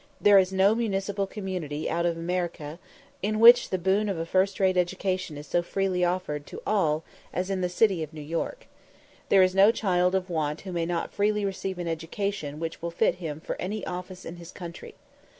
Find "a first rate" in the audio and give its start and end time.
4.17-4.75